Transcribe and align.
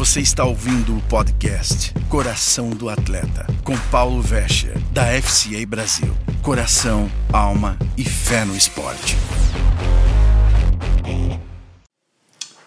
Você 0.00 0.20
está 0.20 0.46
ouvindo 0.46 0.96
o 0.96 1.02
podcast 1.10 1.92
Coração 2.08 2.70
do 2.70 2.88
Atleta, 2.88 3.46
com 3.62 3.76
Paulo 3.90 4.22
Vescher, 4.22 4.72
da 4.92 5.04
FCA 5.20 5.66
Brasil. 5.68 6.16
Coração, 6.42 7.06
alma 7.30 7.78
e 7.98 8.02
fé 8.02 8.46
no 8.46 8.56
esporte. 8.56 9.14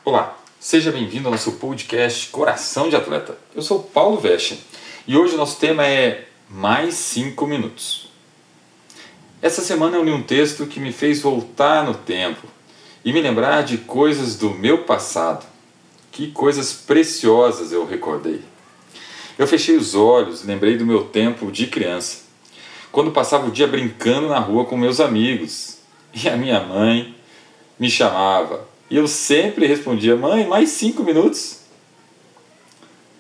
Olá, 0.06 0.38
seja 0.60 0.92
bem-vindo 0.92 1.28
ao 1.28 1.32
nosso 1.32 1.54
podcast 1.54 2.30
Coração 2.30 2.88
de 2.88 2.96
Atleta. 2.96 3.36
Eu 3.56 3.64
sou 3.64 3.82
Paulo 3.82 4.20
Vescher 4.20 4.60
e 5.08 5.18
hoje 5.18 5.34
o 5.34 5.38
nosso 5.38 5.60
tema 5.60 5.88
é 5.88 6.28
Mais 6.48 6.94
5 6.94 7.48
Minutos. 7.48 8.12
Essa 9.42 9.64
semana 9.64 9.98
eu 9.98 10.04
li 10.04 10.12
um 10.12 10.22
texto 10.22 10.68
que 10.68 10.80
me 10.80 10.92
fez 10.92 11.20
voltar 11.20 11.84
no 11.84 11.96
tempo 11.96 12.46
e 13.04 13.12
me 13.12 13.20
lembrar 13.20 13.64
de 13.64 13.80
coisas 13.80 14.36
do 14.36 14.52
meu 14.52 14.84
passado 14.84 15.52
que 16.14 16.32
coisas 16.32 16.72
preciosas 16.72 17.72
eu 17.72 17.86
recordei. 17.86 18.40
Eu 19.38 19.48
fechei 19.48 19.76
os 19.76 19.96
olhos, 19.96 20.46
lembrei 20.46 20.78
do 20.78 20.86
meu 20.86 21.06
tempo 21.06 21.52
de 21.52 21.68
criança, 21.68 22.20
quando 22.92 23.12
passava 23.12 23.48
o 23.48 23.52
dia 23.52 23.68
brincando 23.68 24.30
na 24.30 24.40
rua 24.40 24.64
com 24.64 24.78
meus 24.78 25.00
amigos 25.00 25.80
e 26.14 26.30
a 26.30 26.38
minha 26.38 26.62
mãe 26.62 27.16
me 27.78 27.90
chamava 27.90 28.72
e 28.94 28.96
eu 28.96 29.08
sempre 29.08 29.66
respondia: 29.66 30.16
Mãe, 30.16 30.46
mais 30.46 30.70
cinco 30.70 31.04
minutos. 31.04 31.62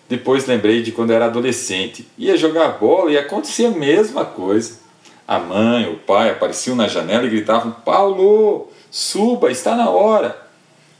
Depois 0.07 0.45
lembrei 0.45 0.83
de 0.83 0.91
quando 0.91 1.11
era 1.11 1.25
adolescente, 1.25 2.07
ia 2.15 2.37
jogar 2.37 2.77
bola 2.77 3.11
e 3.11 3.17
acontecia 3.17 3.69
a 3.69 3.71
mesma 3.71 4.23
coisa. 4.23 4.77
A 5.27 5.39
mãe, 5.39 5.91
o 5.91 5.97
pai 5.97 6.29
apareciam 6.29 6.75
na 6.75 6.87
janela 6.87 7.25
e 7.25 7.29
gritavam: 7.29 7.71
Paulo, 7.71 8.69
suba, 8.91 9.49
está 9.49 9.75
na 9.75 9.89
hora. 9.89 10.39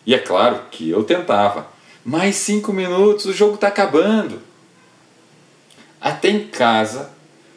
E 0.08 0.16
é 0.16 0.18
claro 0.18 0.62
que 0.72 0.90
eu 0.90 1.04
tentava, 1.04 1.68
mais 2.06 2.36
cinco 2.36 2.74
minutos, 2.74 3.26
o 3.26 3.34
jogo 3.34 3.56
está 3.56 3.68
acabando. 3.68 4.42
Até 6.02 6.30
em 6.30 6.48
casa, 6.48 7.12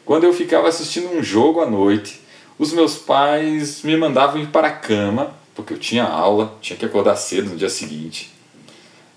quando 0.05 0.23
eu 0.23 0.33
ficava 0.33 0.69
assistindo 0.69 1.09
um 1.09 1.21
jogo 1.21 1.59
à 1.59 1.69
noite, 1.69 2.21
os 2.57 2.71
meus 2.71 2.95
pais 2.95 3.83
me 3.83 3.97
mandavam 3.97 4.41
ir 4.41 4.47
para 4.47 4.69
a 4.69 4.71
cama, 4.71 5.35
porque 5.53 5.73
eu 5.73 5.77
tinha 5.77 6.05
aula, 6.05 6.57
tinha 6.61 6.77
que 6.77 6.85
acordar 6.85 7.15
cedo 7.17 7.49
no 7.49 7.57
dia 7.57 7.69
seguinte. 7.69 8.33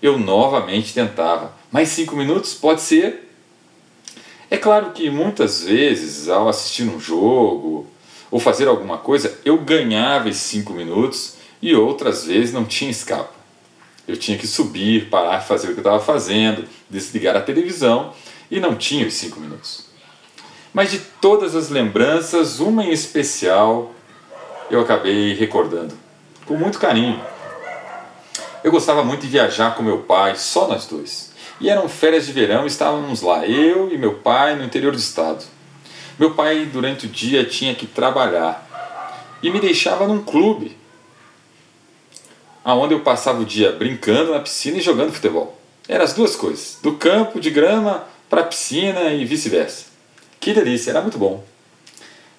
Eu 0.01 0.17
novamente 0.19 0.93
tentava. 0.93 1.53
Mais 1.71 1.89
cinco 1.89 2.15
minutos? 2.15 2.53
Pode 2.53 2.81
ser? 2.81 3.29
É 4.49 4.57
claro 4.57 4.91
que 4.91 5.09
muitas 5.09 5.63
vezes, 5.63 6.27
ao 6.27 6.49
assistir 6.49 6.83
um 6.83 6.99
jogo 6.99 7.87
ou 8.29 8.39
fazer 8.39 8.67
alguma 8.67 8.97
coisa, 8.97 9.39
eu 9.45 9.57
ganhava 9.59 10.27
esses 10.27 10.41
cinco 10.41 10.73
minutos 10.73 11.35
e 11.61 11.73
outras 11.73 12.25
vezes 12.25 12.53
não 12.53 12.65
tinha 12.65 12.91
escapa. 12.91 13.40
Eu 14.11 14.17
tinha 14.17 14.37
que 14.37 14.45
subir, 14.45 15.07
parar, 15.09 15.39
fazer 15.39 15.67
o 15.67 15.69
que 15.69 15.77
eu 15.77 15.83
estava 15.83 16.01
fazendo, 16.01 16.67
desligar 16.89 17.33
a 17.37 17.39
televisão 17.39 18.11
e 18.51 18.59
não 18.59 18.75
tinha 18.75 19.07
os 19.07 19.13
cinco 19.13 19.39
minutos. 19.39 19.85
Mas 20.73 20.91
de 20.91 20.99
todas 20.99 21.55
as 21.55 21.69
lembranças, 21.69 22.59
uma 22.59 22.83
em 22.83 22.91
especial 22.91 23.95
eu 24.69 24.81
acabei 24.81 25.33
recordando, 25.33 25.97
com 26.45 26.57
muito 26.57 26.77
carinho. 26.77 27.21
Eu 28.61 28.69
gostava 28.69 29.01
muito 29.01 29.21
de 29.21 29.27
viajar 29.29 29.75
com 29.75 29.81
meu 29.81 29.99
pai, 29.99 30.35
só 30.35 30.67
nós 30.67 30.85
dois. 30.85 31.31
E 31.61 31.69
eram 31.69 31.87
férias 31.87 32.25
de 32.25 32.33
verão, 32.33 32.65
estávamos 32.65 33.21
lá, 33.21 33.47
eu 33.47 33.93
e 33.93 33.97
meu 33.97 34.15
pai, 34.15 34.57
no 34.57 34.65
interior 34.65 34.91
do 34.91 34.99
estado. 34.99 35.45
Meu 36.19 36.31
pai, 36.31 36.65
durante 36.65 37.05
o 37.05 37.09
dia, 37.09 37.45
tinha 37.45 37.73
que 37.73 37.87
trabalhar 37.87 38.67
e 39.41 39.49
me 39.49 39.61
deixava 39.61 40.05
num 40.05 40.21
clube 40.21 40.80
aonde 42.63 42.93
eu 42.93 43.01
passava 43.01 43.41
o 43.41 43.45
dia 43.45 43.71
brincando 43.71 44.31
na 44.31 44.39
piscina 44.39 44.77
e 44.77 44.81
jogando 44.81 45.11
futebol. 45.11 45.59
Eram 45.87 46.05
as 46.05 46.13
duas 46.13 46.35
coisas, 46.35 46.77
do 46.81 46.93
campo 46.93 47.39
de 47.39 47.49
grama 47.49 48.07
para 48.29 48.41
a 48.41 48.45
piscina 48.45 49.11
e 49.11 49.25
vice-versa. 49.25 49.85
Que 50.39 50.53
delícia, 50.53 50.91
era 50.91 51.01
muito 51.01 51.17
bom. 51.17 51.43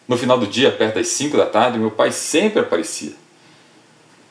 No 0.09 0.17
final 0.17 0.39
do 0.39 0.47
dia, 0.47 0.71
perto 0.71 0.97
das 0.97 1.09
5 1.09 1.37
da 1.37 1.47
tarde, 1.47 1.79
meu 1.79 1.91
pai 1.91 2.13
sempre 2.13 2.61
aparecia. 2.61 3.13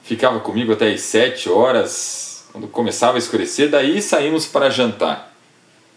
Ficava 0.04 0.40
comigo 0.40 0.74
até 0.74 0.92
as 0.92 1.02
7 1.02 1.50
horas, 1.50 2.46
quando 2.52 2.68
começava 2.68 3.18
a 3.18 3.20
escurecer, 3.20 3.70
daí 3.70 4.02
saímos 4.02 4.46
para 4.46 4.70
jantar. 4.70 5.34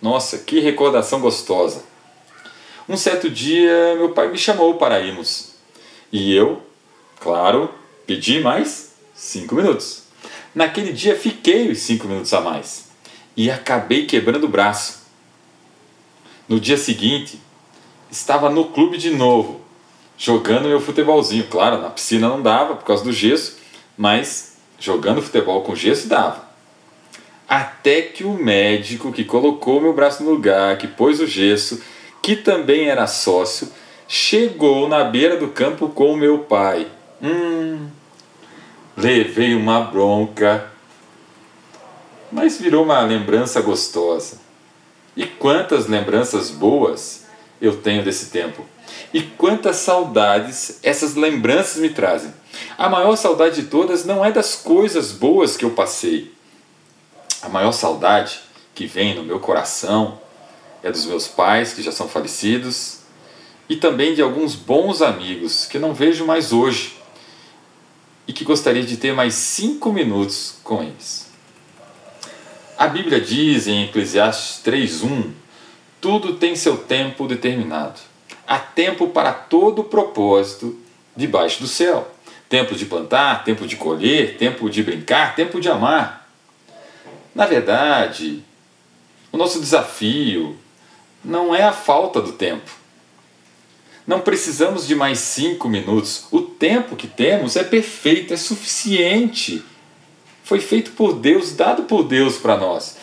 Nossa, 0.01 0.39
que 0.39 0.61
recordação 0.61 1.21
gostosa. 1.21 1.83
Um 2.89 2.97
certo 2.97 3.31
dia, 3.31 3.95
meu 3.97 4.11
pai 4.11 4.29
me 4.29 4.37
chamou 4.37 4.75
para 4.75 5.01
irmos. 5.01 5.55
E 6.13 6.35
eu, 6.35 6.63
claro, 7.19 7.71
pedi 8.07 8.41
mais 8.41 8.84
cinco 9.15 9.55
minutos. 9.55 10.03
Naquele 10.55 10.93
dia 10.93 11.17
fiquei 11.17 11.71
os 11.71 11.79
cinco 11.79 12.07
minutos 12.07 12.33
a 12.33 12.41
mais 12.41 12.89
e 13.37 13.51
acabei 13.51 14.07
quebrando 14.07 14.45
o 14.45 14.49
braço. 14.49 15.05
No 16.49 16.61
dia 16.61 16.77
seguinte, 16.77 17.41
estava 18.11 18.51
no 18.51 18.67
clube 18.67 18.99
de 18.99 19.11
novo, 19.11 19.61
jogando 20.19 20.69
meu 20.69 20.81
futebolzinho. 20.81 21.47
Claro, 21.49 21.81
na 21.81 21.91
piscina 21.91 22.29
não 22.29 22.43
dava 22.43 22.77
por 22.77 22.85
causa 22.85 23.03
do 23.03 23.13
gesso, 23.13 23.59
mas 23.97 24.57
jogando 24.79 25.23
futebol 25.23 25.63
com 25.63 25.75
gesso 25.75 26.09
dava. 26.09 26.45
Até 27.49 28.03
que 28.03 28.25
o 28.25 28.35
médico 28.35 29.13
que 29.13 29.25
colocou 29.25 29.81
meu 29.81 29.93
braço 29.93 30.23
no 30.23 30.31
lugar, 30.31 30.79
que 30.79 30.89
pôs 30.89 31.21
o 31.21 31.27
gesso, 31.27 31.83
que 32.23 32.37
também 32.37 32.89
era 32.89 33.07
sócio, 33.07 33.69
chegou 34.09 34.89
na 34.89 35.05
beira 35.05 35.37
do 35.37 35.49
campo 35.49 35.89
com 35.89 36.13
o 36.13 36.17
meu 36.17 36.41
pai. 36.41 36.87
Hum, 37.23 37.89
Levei 38.97 39.55
uma 39.55 39.81
bronca, 39.81 40.71
mas 42.31 42.59
virou 42.59 42.85
uma 42.85 43.01
lembrança 43.01 43.61
gostosa. 43.61 44.39
E 45.17 45.27
quantas 45.27 45.87
lembranças 45.87 46.51
boas 46.51 47.25
eu 47.61 47.77
tenho 47.77 48.05
desse 48.05 48.31
tempo. 48.31 48.65
E 49.13 49.23
quantas 49.23 49.77
saudades 49.77 50.79
essas 50.83 51.15
lembranças 51.15 51.81
me 51.81 51.89
trazem. 51.89 52.33
A 52.79 52.89
maior 52.89 53.17
saudade 53.17 53.63
de 53.63 53.69
todas 53.69 54.05
não 54.05 54.25
é 54.25 54.31
das 54.31 54.57
coisas 54.57 55.13
boas 55.13 55.57
que 55.57 55.65
eu 55.65 55.71
passei. 55.71 56.33
A 57.43 57.49
maior 57.49 57.73
saudade 57.73 58.41
que 58.75 58.87
vem 58.87 59.15
no 59.15 59.23
meu 59.23 59.41
coração 59.41 60.21
é 60.83 60.91
dos 60.91 61.07
meus 61.07 61.27
pais 61.27 61.73
que 61.73 61.83
já 61.83 61.91
são 61.91 62.09
falecidos 62.09 62.99
e 63.69 63.77
também 63.77 64.15
de 64.15 64.23
alguns 64.23 64.55
bons 64.55 65.03
amigos 65.03 65.67
que 65.67 65.79
não 65.79 65.95
vejo 65.95 66.25
mais 66.27 66.53
hoje 66.53 66.97
e 68.27 68.33
que 68.33 68.45
gostaria 68.45 68.83
de 68.83 68.97
ter 68.97 69.13
mais 69.13 69.35
cinco 69.35 69.93
minutos 69.93 70.57
com 70.63 70.83
eles. 70.83 71.31
A 72.77 72.87
Bíblia 72.89 73.21
diz 73.21 73.67
em 73.67 73.85
Eclesiastes 73.85 74.61
3:1: 74.65 75.33
tudo 76.05 76.35
tem 76.35 76.55
seu 76.55 76.77
tempo 76.77 77.27
determinado. 77.27 77.99
Há 78.47 78.59
tempo 78.59 79.09
para 79.09 79.33
todo 79.33 79.85
propósito 79.85 80.79
debaixo 81.17 81.63
do 81.63 81.67
céu. 81.67 82.07
Tempo 82.47 82.75
de 82.75 82.85
plantar, 82.85 83.43
tempo 83.43 83.67
de 83.67 83.77
colher, 83.77 84.37
tempo 84.37 84.69
de 84.69 84.83
brincar, 84.83 85.35
tempo 85.35 85.59
de 85.63 85.71
amar. 85.71 86.29
Na 87.35 87.47
verdade, 87.47 88.45
o 89.33 89.39
nosso 89.39 89.59
desafio 89.59 90.59
não 91.25 91.55
é 91.55 91.63
a 91.63 91.73
falta 91.73 92.21
do 92.21 92.33
tempo, 92.33 92.71
não 94.07 94.21
precisamos 94.21 94.87
de 94.87 94.95
mais 94.95 95.19
cinco 95.19 95.69
minutos. 95.69 96.27
O 96.31 96.41
tempo 96.43 96.97
que 96.97 97.07
temos 97.07 97.57
é 97.57 97.65
perfeito, 97.65 98.35
é 98.35 98.37
suficiente. 98.37 99.65
Foi 100.43 100.61
feito 100.61 100.93
por 100.93 101.15
Deus, 101.15 101.53
dado 101.53 101.85
por 101.85 102.03
Deus 102.05 102.37
para 102.37 102.57
nós. 102.57 102.99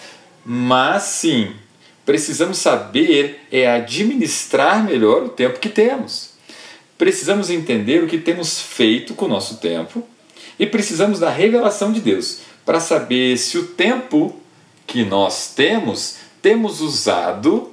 Mas 0.45 1.03
sim, 1.03 1.55
precisamos 2.05 2.59
saber 2.59 3.47
é 3.51 3.67
administrar 3.67 4.83
melhor 4.83 5.23
o 5.23 5.29
tempo 5.29 5.59
que 5.59 5.69
temos. 5.69 6.31
Precisamos 6.97 7.49
entender 7.49 8.03
o 8.03 8.07
que 8.07 8.19
temos 8.19 8.61
feito 8.61 9.15
com 9.15 9.25
o 9.25 9.29
nosso 9.29 9.57
tempo 9.57 10.07
e 10.59 10.67
precisamos 10.67 11.19
da 11.19 11.31
revelação 11.31 11.91
de 11.91 11.99
Deus 11.99 12.41
para 12.63 12.79
saber 12.79 13.37
se 13.37 13.57
o 13.57 13.65
tempo 13.65 14.39
que 14.85 15.03
nós 15.03 15.53
temos 15.55 16.17
temos 16.41 16.79
usado 16.79 17.71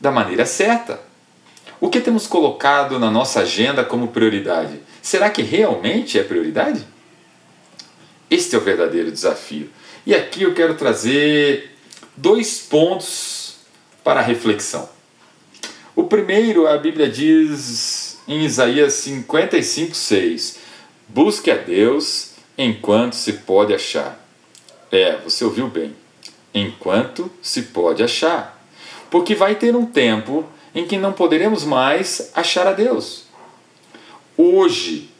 da 0.00 0.10
maneira 0.10 0.46
certa. 0.46 1.09
O 1.80 1.88
que 1.88 1.98
temos 1.98 2.26
colocado 2.26 2.98
na 2.98 3.10
nossa 3.10 3.40
agenda 3.40 3.82
como 3.82 4.08
prioridade? 4.08 4.80
Será 5.00 5.30
que 5.30 5.40
realmente 5.40 6.18
é 6.18 6.22
prioridade? 6.22 6.86
Este 8.30 8.54
é 8.54 8.58
o 8.58 8.60
verdadeiro 8.60 9.10
desafio. 9.10 9.70
E 10.04 10.14
aqui 10.14 10.42
eu 10.42 10.54
quero 10.54 10.74
trazer 10.74 11.74
dois 12.14 12.58
pontos 12.58 13.56
para 14.04 14.20
reflexão. 14.20 14.88
O 15.96 16.04
primeiro, 16.04 16.66
a 16.66 16.76
Bíblia 16.76 17.08
diz 17.08 18.18
em 18.28 18.44
Isaías 18.44 18.92
55, 18.94 19.94
6: 19.94 20.58
Busque 21.08 21.50
a 21.50 21.56
Deus 21.56 22.32
enquanto 22.58 23.14
se 23.14 23.32
pode 23.32 23.72
achar. 23.72 24.22
É, 24.92 25.16
você 25.16 25.44
ouviu 25.44 25.66
bem. 25.66 25.96
Enquanto 26.52 27.30
se 27.40 27.62
pode 27.62 28.02
achar. 28.02 28.62
Porque 29.10 29.34
vai 29.34 29.54
ter 29.54 29.74
um 29.74 29.86
tempo 29.86 30.44
em 30.74 30.86
que 30.86 30.96
não 30.96 31.12
poderemos 31.12 31.64
mais 31.64 32.30
achar 32.34 32.66
a 32.66 32.72
Deus. 32.72 33.24
Hoje, 34.36 35.10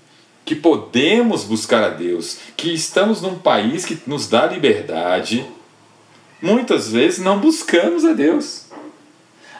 que 0.44 0.54
podemos 0.54 1.44
buscar 1.44 1.82
a 1.82 1.90
Deus, 1.90 2.38
que 2.56 2.72
estamos 2.72 3.20
num 3.20 3.38
país 3.38 3.84
que 3.84 3.98
nos 4.06 4.26
dá 4.26 4.46
liberdade, 4.46 5.46
muitas 6.40 6.90
vezes 6.90 7.18
não 7.18 7.38
buscamos 7.38 8.04
a 8.04 8.12
Deus. 8.12 8.64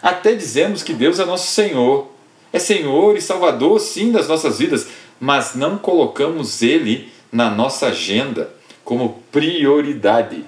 Até 0.03 0.35
dizemos 0.35 0.83
que 0.83 0.93
Deus 0.93 1.19
é 1.19 1.25
nosso 1.25 1.49
Senhor. 1.49 2.11
É 2.53 2.59
Senhor 2.59 3.17
e 3.17 3.21
Salvador, 3.21 3.79
sim, 3.79 4.11
das 4.11 4.27
nossas 4.27 4.59
vidas, 4.59 4.89
mas 5.21 5.55
não 5.55 5.79
colocamos 5.79 6.63
Ele 6.63 7.13
na 7.31 7.51
nossa 7.51 7.89
agenda 7.89 8.53
como 8.85 9.23
prioridade. 9.31 10.45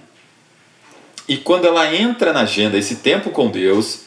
E 1.29 1.37
quando 1.37 1.67
ela 1.67 1.95
entra 1.95 2.33
na 2.33 2.41
agenda, 2.41 2.77
esse 2.77 2.97
tempo 2.97 3.31
com 3.31 3.49
Deus, 3.49 4.01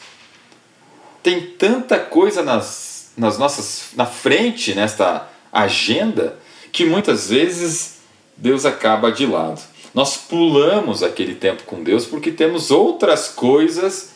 tem 1.26 1.40
tanta 1.40 1.98
coisa 1.98 2.40
nas, 2.40 3.10
nas 3.16 3.36
nossas, 3.36 3.88
na 3.96 4.06
frente, 4.06 4.76
nesta 4.76 5.28
agenda, 5.52 6.38
que 6.70 6.84
muitas 6.84 7.30
vezes 7.30 7.96
Deus 8.36 8.64
acaba 8.64 9.10
de 9.10 9.26
lado. 9.26 9.60
Nós 9.92 10.16
pulamos 10.16 11.02
aquele 11.02 11.34
tempo 11.34 11.64
com 11.64 11.82
Deus 11.82 12.06
porque 12.06 12.30
temos 12.30 12.70
outras 12.70 13.26
coisas 13.26 14.10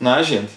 na 0.00 0.14
agenda. 0.14 0.48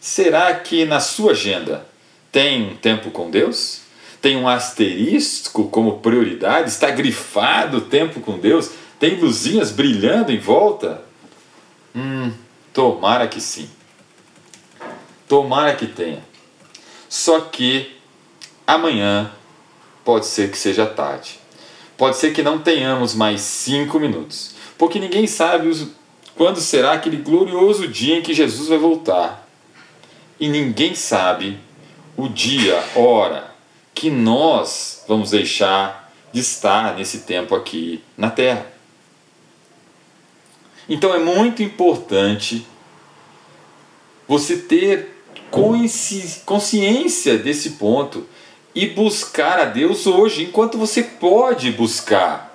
Será 0.00 0.54
que 0.54 0.86
na 0.86 0.98
sua 0.98 1.32
agenda 1.32 1.86
tem 2.32 2.70
um 2.70 2.74
tempo 2.74 3.10
com 3.10 3.30
Deus? 3.30 3.82
Tem 4.22 4.34
um 4.34 4.48
asterisco 4.48 5.68
como 5.68 5.98
prioridade? 5.98 6.70
Está 6.70 6.90
grifado 6.90 7.76
o 7.76 7.82
tempo 7.82 8.20
com 8.20 8.38
Deus? 8.38 8.70
Tem 8.98 9.20
luzinhas 9.20 9.70
brilhando 9.70 10.32
em 10.32 10.38
volta? 10.38 11.04
Hum, 11.94 12.32
tomara 12.72 13.28
que 13.28 13.42
sim. 13.42 13.75
Tomara 15.28 15.74
que 15.74 15.86
tenha. 15.86 16.22
Só 17.08 17.40
que 17.40 17.96
amanhã 18.66 19.32
pode 20.04 20.26
ser 20.26 20.50
que 20.50 20.58
seja 20.58 20.86
tarde. 20.86 21.40
Pode 21.96 22.16
ser 22.16 22.32
que 22.32 22.42
não 22.42 22.58
tenhamos 22.58 23.14
mais 23.14 23.40
cinco 23.40 23.98
minutos, 23.98 24.54
porque 24.76 24.98
ninguém 25.00 25.26
sabe 25.26 25.90
quando 26.34 26.60
será 26.60 26.92
aquele 26.92 27.16
glorioso 27.16 27.88
dia 27.88 28.18
em 28.18 28.22
que 28.22 28.34
Jesus 28.34 28.68
vai 28.68 28.78
voltar. 28.78 29.48
E 30.38 30.48
ninguém 30.48 30.94
sabe 30.94 31.58
o 32.16 32.28
dia, 32.28 32.82
hora 32.94 33.54
que 33.94 34.10
nós 34.10 35.04
vamos 35.08 35.30
deixar 35.30 36.12
de 36.30 36.40
estar 36.40 36.94
nesse 36.94 37.20
tempo 37.20 37.54
aqui 37.54 38.04
na 38.16 38.30
Terra. 38.30 38.66
Então 40.86 41.14
é 41.14 41.18
muito 41.18 41.62
importante 41.62 42.66
você 44.28 44.58
ter 44.58 45.15
consciência 46.44 47.38
desse 47.38 47.70
ponto 47.70 48.26
e 48.74 48.86
buscar 48.86 49.58
a 49.58 49.64
Deus 49.64 50.06
hoje, 50.06 50.44
enquanto 50.44 50.76
você 50.76 51.02
pode 51.02 51.70
buscar. 51.72 52.54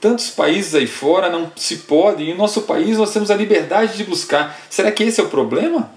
Tantos 0.00 0.30
países 0.30 0.74
aí 0.74 0.86
fora 0.86 1.28
não 1.28 1.52
se 1.54 1.76
podem, 1.78 2.30
e 2.30 2.32
no 2.32 2.38
nosso 2.38 2.62
país 2.62 2.96
nós 2.96 3.12
temos 3.12 3.30
a 3.30 3.36
liberdade 3.36 3.96
de 3.98 4.04
buscar. 4.04 4.58
Será 4.70 4.90
que 4.90 5.04
esse 5.04 5.20
é 5.20 5.24
o 5.24 5.28
problema? 5.28 5.92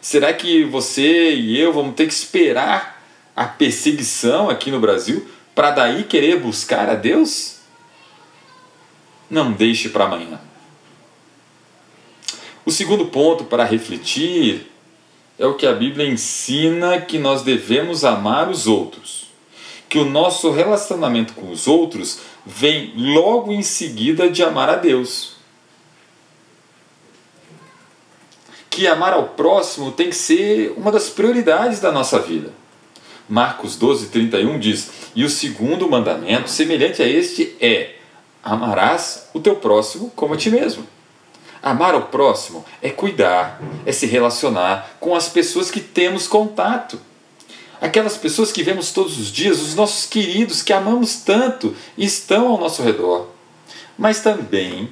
Será 0.00 0.32
que 0.32 0.62
você 0.64 1.34
e 1.34 1.58
eu 1.58 1.72
vamos 1.72 1.96
ter 1.96 2.06
que 2.06 2.12
esperar 2.12 3.02
a 3.34 3.44
perseguição 3.44 4.48
aqui 4.48 4.70
no 4.70 4.78
Brasil 4.78 5.28
para 5.52 5.72
daí 5.72 6.04
querer 6.04 6.38
buscar 6.38 6.88
a 6.88 6.94
Deus? 6.94 7.56
Não 9.28 9.50
deixe 9.50 9.88
para 9.88 10.04
amanhã. 10.04 10.40
O 12.64 12.70
segundo 12.70 13.06
ponto 13.06 13.42
para 13.44 13.64
refletir 13.64 14.70
é 15.38 15.46
o 15.46 15.54
que 15.54 15.66
a 15.66 15.72
Bíblia 15.72 16.08
ensina 16.08 17.00
que 17.00 17.18
nós 17.18 17.42
devemos 17.42 18.04
amar 18.04 18.48
os 18.48 18.66
outros. 18.66 19.26
Que 19.88 19.98
o 19.98 20.04
nosso 20.04 20.50
relacionamento 20.50 21.34
com 21.34 21.50
os 21.50 21.66
outros 21.66 22.20
vem 22.44 22.92
logo 22.96 23.52
em 23.52 23.62
seguida 23.62 24.30
de 24.30 24.42
amar 24.42 24.68
a 24.68 24.76
Deus. 24.76 25.36
Que 28.70 28.86
amar 28.86 29.12
ao 29.12 29.28
próximo 29.28 29.92
tem 29.92 30.08
que 30.08 30.16
ser 30.16 30.72
uma 30.76 30.90
das 30.90 31.08
prioridades 31.08 31.80
da 31.80 31.92
nossa 31.92 32.18
vida. 32.18 32.52
Marcos 33.28 33.76
12, 33.76 34.08
31 34.08 34.58
diz: 34.58 34.90
E 35.14 35.24
o 35.24 35.30
segundo 35.30 35.88
mandamento, 35.88 36.48
semelhante 36.48 37.02
a 37.02 37.08
este, 37.08 37.56
é: 37.60 37.96
amarás 38.42 39.28
o 39.34 39.40
teu 39.40 39.56
próximo 39.56 40.10
como 40.14 40.34
a 40.34 40.36
ti 40.36 40.50
mesmo. 40.50 40.86
Amar 41.66 41.94
ao 41.94 42.02
próximo 42.02 42.64
é 42.80 42.90
cuidar, 42.90 43.60
é 43.84 43.90
se 43.90 44.06
relacionar 44.06 44.88
com 45.00 45.16
as 45.16 45.28
pessoas 45.28 45.68
que 45.68 45.80
temos 45.80 46.28
contato. 46.28 47.00
Aquelas 47.80 48.16
pessoas 48.16 48.52
que 48.52 48.62
vemos 48.62 48.92
todos 48.92 49.18
os 49.18 49.32
dias, 49.32 49.60
os 49.60 49.74
nossos 49.74 50.06
queridos 50.06 50.62
que 50.62 50.72
amamos 50.72 51.16
tanto 51.16 51.74
e 51.98 52.04
estão 52.04 52.46
ao 52.46 52.58
nosso 52.58 52.84
redor. 52.84 53.30
Mas 53.98 54.20
também 54.20 54.90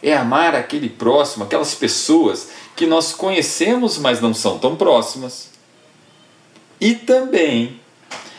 é 0.00 0.16
amar 0.16 0.54
aquele 0.54 0.88
próximo, 0.88 1.42
aquelas 1.42 1.74
pessoas 1.74 2.48
que 2.76 2.86
nós 2.86 3.12
conhecemos, 3.12 3.98
mas 3.98 4.20
não 4.20 4.32
são 4.32 4.56
tão 4.56 4.76
próximas. 4.76 5.50
E 6.80 6.94
também 6.94 7.80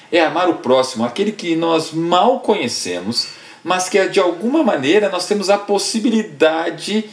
é 0.09 0.23
amar 0.23 0.47
o 0.47 0.59
próximo, 0.59 1.03
aquele 1.03 1.33
que 1.33 1.57
nós 1.57 1.91
mal 1.91 2.39
conhecemos, 2.39 3.27
mas 3.61 3.89
que 3.89 4.07
de 4.07 4.21
alguma 4.21 4.63
maneira 4.63 5.09
nós 5.09 5.27
temos 5.27 5.49
a 5.49 5.57
possibilidade 5.57 7.09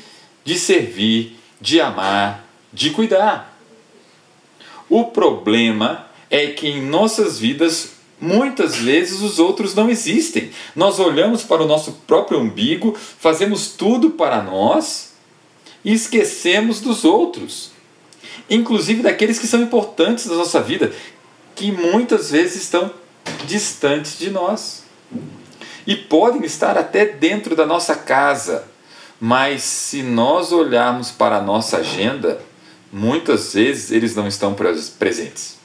de 0.46 0.56
servir, 0.56 1.36
de 1.60 1.80
amar, 1.80 2.46
de 2.72 2.90
cuidar. 2.90 3.58
O 4.88 5.06
problema 5.06 6.06
é 6.30 6.46
que 6.46 6.68
em 6.68 6.80
nossas 6.80 7.38
vidas 7.38 7.96
muitas 8.20 8.76
vezes 8.76 9.20
os 9.20 9.40
outros 9.40 9.74
não 9.74 9.90
existem. 9.90 10.50
Nós 10.74 11.00
olhamos 11.00 11.42
para 11.42 11.64
o 11.64 11.66
nosso 11.66 11.92
próprio 12.06 12.38
umbigo, 12.38 12.96
fazemos 12.96 13.70
tudo 13.72 14.10
para 14.10 14.40
nós 14.40 15.14
e 15.84 15.92
esquecemos 15.92 16.80
dos 16.80 17.04
outros, 17.04 17.72
inclusive 18.48 19.02
daqueles 19.02 19.40
que 19.40 19.48
são 19.48 19.60
importantes 19.60 20.26
na 20.26 20.36
nossa 20.36 20.62
vida, 20.62 20.92
que 21.56 21.72
muitas 21.72 22.30
vezes 22.30 22.62
estão 22.62 22.92
distantes 23.46 24.16
de 24.16 24.30
nós 24.30 24.84
e 25.84 25.96
podem 25.96 26.44
estar 26.44 26.78
até 26.78 27.04
dentro 27.04 27.56
da 27.56 27.66
nossa 27.66 27.96
casa 27.96 28.75
mas 29.20 29.62
se 29.62 30.02
nós 30.02 30.52
olharmos 30.52 31.10
para 31.10 31.38
a 31.38 31.42
nossa 31.42 31.78
agenda, 31.78 32.40
muitas 32.92 33.54
vezes 33.54 33.90
eles 33.90 34.14
não 34.14 34.28
estão 34.28 34.54
presentes. 34.98 35.56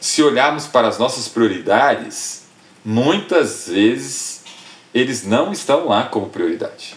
Se 0.00 0.22
olharmos 0.22 0.66
para 0.66 0.88
as 0.88 0.98
nossas 0.98 1.28
prioridades, 1.28 2.42
muitas 2.84 3.68
vezes 3.68 4.42
eles 4.92 5.24
não 5.24 5.52
estão 5.52 5.88
lá 5.88 6.04
como 6.04 6.28
prioridade. 6.28 6.94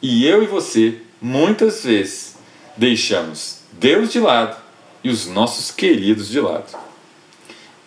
E 0.00 0.24
eu 0.24 0.42
e 0.42 0.46
você, 0.46 1.00
muitas 1.20 1.82
vezes, 1.82 2.36
deixamos 2.76 3.62
Deus 3.72 4.12
de 4.12 4.20
lado 4.20 4.56
e 5.02 5.10
os 5.10 5.26
nossos 5.26 5.72
queridos 5.72 6.28
de 6.28 6.40
lado. 6.40 6.78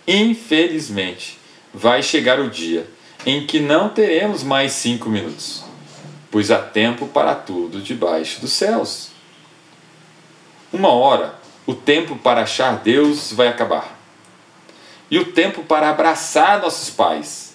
Infelizmente, 0.05 1.39
vai 1.73 2.03
chegar 2.03 2.39
o 2.41 2.49
dia 2.49 2.85
em 3.25 3.45
que 3.45 3.61
não 3.61 3.87
teremos 3.87 4.43
mais 4.43 4.73
cinco 4.73 5.09
minutos 5.09 5.70
pois 6.31 6.49
há 6.49 6.57
tempo 6.57 7.07
para 7.07 7.35
tudo 7.35 7.81
debaixo 7.81 8.39
dos 8.39 8.53
céus. 8.53 9.09
Uma 10.71 10.89
hora, 10.89 11.35
o 11.67 11.75
tempo 11.75 12.15
para 12.15 12.43
achar 12.43 12.77
Deus 12.77 13.33
vai 13.33 13.49
acabar. 13.49 13.99
E 15.11 15.19
o 15.19 15.33
tempo 15.33 15.61
para 15.63 15.89
abraçar 15.89 16.61
nossos 16.61 16.89
pais, 16.89 17.53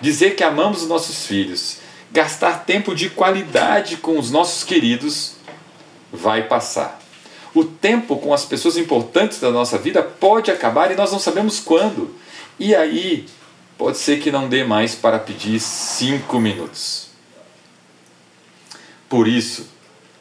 dizer 0.00 0.36
que 0.36 0.44
amamos 0.44 0.86
nossos 0.86 1.26
filhos, 1.26 1.78
gastar 2.12 2.64
tempo 2.64 2.94
de 2.94 3.10
qualidade 3.10 3.96
com 3.96 4.16
os 4.16 4.30
nossos 4.30 4.62
queridos 4.62 5.34
vai 6.12 6.44
passar. 6.44 7.00
O 7.52 7.64
tempo 7.64 8.16
com 8.16 8.32
as 8.32 8.44
pessoas 8.44 8.76
importantes 8.76 9.40
da 9.40 9.50
nossa 9.50 9.76
vida 9.76 10.00
pode 10.00 10.52
acabar 10.52 10.92
e 10.92 10.94
nós 10.94 11.10
não 11.10 11.18
sabemos 11.18 11.58
quando. 11.58 12.14
E 12.56 12.74
aí, 12.74 13.26
pode 13.76 13.98
ser 13.98 14.20
que 14.20 14.30
não 14.30 14.48
dê 14.48 14.62
mais 14.62 14.94
para 14.94 15.18
pedir 15.18 15.58
cinco 15.58 16.38
minutos. 16.38 17.09
Por 19.10 19.26
isso, 19.26 19.66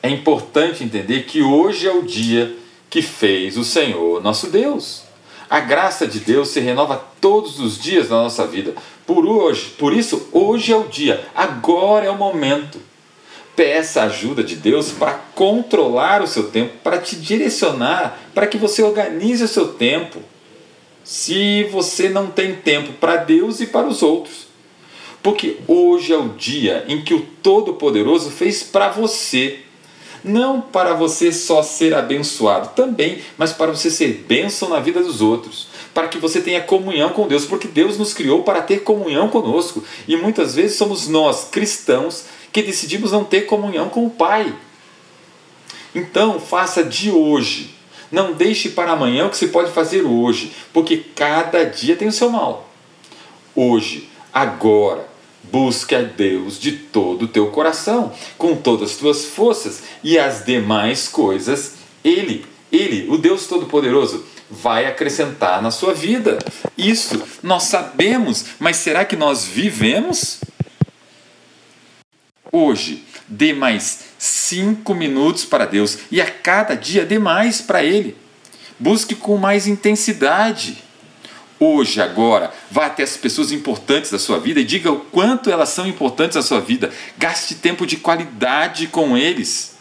é 0.02 0.10
importante 0.10 0.84
entender 0.84 1.28
que 1.28 1.44
hoje 1.44 1.88
é 1.88 1.92
o 1.92 2.02
dia 2.02 2.58
que 2.90 3.04
fez 3.04 3.56
o 3.56 3.64
Senhor 3.64 4.20
nosso 4.24 4.48
Deus. 4.48 5.04
A 5.48 5.60
graça 5.60 6.08
de 6.08 6.20
Deus 6.20 6.50
se 6.50 6.60
renova 6.60 7.00
todos 7.22 7.60
os 7.60 7.80
dias 7.80 8.10
na 8.10 8.24
nossa 8.24 8.48
vida. 8.48 8.74
Por 9.06 9.28
hoje, 9.28 9.76
por 9.78 9.94
isso, 9.94 10.28
hoje 10.32 10.74
é 10.74 10.76
o 10.76 10.88
dia, 10.88 11.24
agora 11.36 12.08
é 12.08 12.10
o 12.10 12.18
momento. 12.18 12.82
Peça 13.56 14.02
a 14.02 14.06
ajuda 14.06 14.44
de 14.44 14.56
Deus 14.56 14.92
para 14.92 15.14
controlar 15.36 16.24
o 16.24 16.28
seu 16.28 16.50
tempo, 16.50 16.74
para 16.84 16.98
te 16.98 17.16
direcionar, 17.16 18.20
para 18.34 18.48
que 18.48 18.58
você 18.58 18.82
organize 18.82 19.44
o 19.44 19.48
seu 19.48 19.68
tempo. 19.74 20.20
Se 21.04 21.64
você 21.66 22.10
não 22.10 22.32
tem 22.32 22.56
tempo 22.56 22.94
para 22.94 23.18
Deus 23.18 23.62
e 23.62 23.68
para 23.68 23.86
os 23.86 24.02
outros, 24.02 24.49
porque 25.22 25.58
hoje 25.68 26.14
é 26.14 26.18
o 26.18 26.30
dia 26.30 26.86
em 26.88 27.02
que 27.02 27.14
o 27.14 27.26
Todo-Poderoso 27.44 28.32
fez 28.32 28.64
para 28.64 28.90
você. 28.90 29.60
Não 30.24 30.60
para 30.60 30.94
você 30.94 31.32
só 31.32 31.64
ser 31.64 31.94
abençoado 31.94 32.72
também, 32.76 33.20
mas 33.38 33.54
para 33.54 33.72
você 33.72 33.90
ser 33.90 34.26
bênção 34.28 34.68
na 34.68 34.80
vida 34.80 35.02
dos 35.02 35.22
outros, 35.22 35.68
para 35.94 36.10
que 36.10 36.18
você 36.18 36.42
tenha 36.42 36.62
comunhão 36.62 37.10
com 37.12 37.28
Deus, 37.28 37.46
porque 37.46 37.68
Deus 37.68 37.98
nos 37.98 38.14
criou 38.14 38.44
para 38.44 38.62
ter 38.62 38.84
comunhão 38.84 39.30
conosco. 39.30 39.84
E 40.08 40.18
muitas 40.18 40.56
vezes 40.56 40.78
somos 40.78 41.08
nós, 41.08 41.48
cristãos, 41.50 42.26
que 42.52 42.62
decidimos 42.62 43.14
não 43.14 43.24
ter 43.24 43.42
comunhão 43.42 43.88
com 43.88 44.06
o 44.06 44.10
Pai. 44.10 44.54
Então, 45.96 46.40
faça 46.40 46.84
de 46.84 47.10
hoje. 47.10 47.76
Não 48.12 48.34
deixe 48.34 48.70
para 48.70 48.92
amanhã 48.92 49.28
o 49.28 49.30
que 49.30 49.38
se 49.38 49.48
pode 49.48 49.72
fazer 49.72 50.02
hoje, 50.02 50.52
porque 50.74 50.98
cada 50.98 51.64
dia 51.64 51.96
tem 51.96 52.08
o 52.08 52.12
seu 52.12 52.30
mal. 52.30 52.70
Hoje, 53.56 54.10
agora, 54.34 55.08
busque 55.44 55.96
a 55.96 56.02
Deus 56.02 56.60
de 56.60 56.72
todo 56.72 57.24
o 57.24 57.28
teu 57.28 57.48
coração, 57.48 58.14
com 58.38 58.56
todas 58.56 58.92
as 58.92 58.98
tuas 58.98 59.26
forças, 59.26 59.84
e 60.04 60.18
as 60.18 60.46
demais 60.46 61.08
coisas, 61.08 61.76
Ele, 62.04 62.46
Ele, 62.72 63.10
o 63.10 63.18
Deus 63.18 63.48
Todo-Poderoso, 63.48 64.26
vai 64.50 64.86
acrescentar 64.86 65.62
na 65.62 65.72
sua 65.72 65.94
vida. 65.94 66.40
Isso 66.78 67.22
nós 67.44 67.64
sabemos, 67.64 68.46
mas 68.60 68.78
será 68.78 69.06
que 69.06 69.16
nós 69.16 69.46
vivemos? 69.46 70.40
Hoje, 72.52 73.06
dê 73.28 73.54
mais 73.54 74.06
cinco 74.18 74.96
minutos 74.96 75.46
para 75.46 75.66
Deus 75.66 76.00
e 76.12 76.20
a 76.20 76.30
cada 76.30 76.76
dia 76.76 77.06
dê 77.06 77.20
mais 77.20 77.62
para 77.62 77.84
Ele. 77.84 78.18
Busque 78.80 79.14
com 79.14 79.38
mais 79.38 79.68
intensidade. 79.68 80.84
Hoje, 81.60 82.02
agora, 82.02 82.54
vá 82.72 82.86
até 82.86 83.04
as 83.04 83.18
pessoas 83.18 83.52
importantes 83.52 84.10
da 84.10 84.18
sua 84.18 84.40
vida 84.40 84.62
e 84.62 84.64
diga 84.64 84.90
o 84.92 85.00
quanto 85.00 85.52
elas 85.52 85.70
são 85.70 85.86
importantes 85.86 86.38
na 86.38 86.42
sua 86.42 86.62
vida. 86.62 86.90
Gaste 87.18 87.56
tempo 87.56 87.86
de 87.86 87.98
qualidade 87.98 88.88
com 88.88 89.18
eles. 89.18 89.78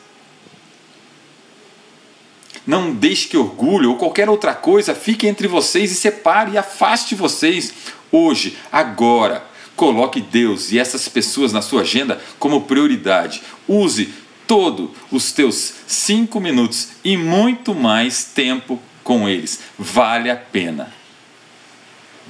Não 2.66 2.92
deixe 2.92 3.28
que 3.28 3.37
orgulho 3.37 3.90
ou 3.90 3.97
qualquer 3.97 4.28
outra 4.28 4.54
coisa 4.54 4.92
fique 4.92 5.26
entre 5.26 5.47
vocês 5.47 5.92
e 5.92 5.94
separe 5.94 6.52
e 6.52 6.58
afaste 6.58 7.14
vocês. 7.14 7.73
Hoje, 8.11 8.58
agora, 8.73 9.47
coloque 9.76 10.20
Deus 10.20 10.73
e 10.73 10.78
essas 10.80 11.08
pessoas 11.08 11.52
na 11.52 11.62
sua 11.62 11.82
agenda 11.82 12.20
como 12.40 12.62
prioridade. 12.62 13.40
Use 13.68 14.12
todo 14.49 14.92
os 15.12 15.30
teus 15.30 15.75
cinco 15.87 16.40
minutos 16.40 16.88
e 17.04 17.16
muito 17.16 17.73
mais 17.73 18.25
tempo 18.25 18.82
com 19.04 19.28
eles. 19.28 19.61
Vale 19.78 20.28
a 20.28 20.37
pena. 20.37 20.98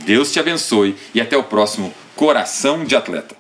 Deus 0.05 0.33
te 0.33 0.41
abençoe 0.41 0.97
e 1.15 1.21
até 1.21 1.37
o 1.37 1.45
próximo 1.45 1.93
Coração 2.17 2.85
de 2.85 2.97
Atleta. 2.97 3.38